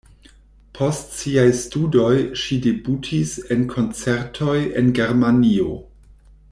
Post 0.77 1.11
siaj 1.17 1.43
studoj 1.59 2.15
ŝi 2.45 2.57
debutis 2.65 3.35
en 3.57 3.69
koncertoj 3.75 4.57
en 4.83 4.91
Germanio. 5.01 5.77